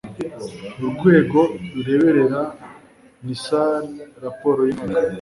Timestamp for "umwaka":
4.77-5.09